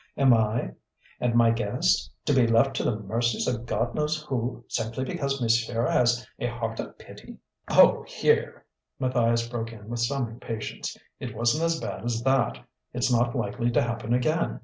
Am 0.17 0.33
I, 0.33 0.71
and 1.19 1.35
my 1.35 1.51
guests, 1.51 2.09
to 2.25 2.33
be 2.33 2.47
left 2.47 2.75
to 2.77 2.83
the 2.83 2.97
mercies 2.97 3.47
of 3.47 3.67
God 3.67 3.93
knows 3.93 4.23
who, 4.23 4.65
simply 4.67 5.03
because 5.05 5.39
monsieur 5.39 5.87
has 5.87 6.25
a 6.39 6.47
heart 6.47 6.79
of 6.79 6.97
pity?" 6.97 7.37
"Oh, 7.69 8.03
here!" 8.07 8.65
Matthias 8.97 9.47
broke 9.47 9.71
in 9.73 9.89
with 9.89 9.99
some 9.99 10.27
impatience. 10.27 10.97
"It 11.19 11.35
wasn't 11.35 11.65
as 11.65 11.79
bad 11.79 12.03
as 12.03 12.23
that. 12.23 12.65
It's 12.93 13.11
not 13.11 13.35
likely 13.35 13.69
to 13.69 13.81
happen 13.83 14.11
again 14.11 14.59